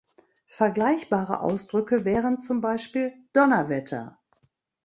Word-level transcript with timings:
Vergleichbare 0.47 1.41
Ausdrücke 1.41 2.05
wären 2.05 2.39
zum 2.39 2.59
Beispiel 2.59 3.13
"Donnerwetter! 3.33 4.17